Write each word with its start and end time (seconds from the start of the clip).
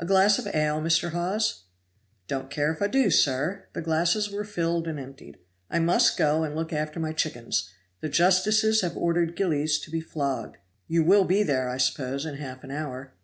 "A 0.00 0.04
glass 0.04 0.40
of 0.40 0.48
ale, 0.52 0.80
Mr. 0.80 1.12
Hawes?" 1.12 1.62
"I 1.62 1.62
don't 2.26 2.50
care 2.50 2.72
if 2.72 2.82
I 2.82 2.88
do, 2.88 3.08
sir." 3.08 3.68
(The 3.72 3.80
glasses 3.80 4.28
were 4.32 4.42
filled 4.42 4.88
and 4.88 4.98
emptied.) 4.98 5.38
"I 5.70 5.78
must 5.78 6.16
go 6.18 6.42
and 6.42 6.56
look 6.56 6.72
after 6.72 6.98
my 6.98 7.12
chickens; 7.12 7.70
the 8.00 8.08
justices 8.08 8.80
have 8.80 8.96
ordered 8.96 9.36
Gillies 9.36 9.78
to 9.82 9.92
be 9.92 10.00
flogged. 10.00 10.56
You 10.88 11.04
will 11.04 11.24
be 11.24 11.44
there, 11.44 11.68
I 11.68 11.76
suppose, 11.76 12.26
in 12.26 12.38
half 12.38 12.64
an 12.64 12.72
hour." 12.72 13.14